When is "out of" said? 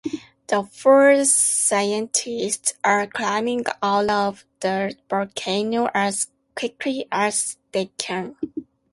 3.83-4.45